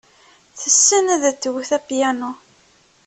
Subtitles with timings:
[0.61, 2.31] Tessen ad twet apyanu.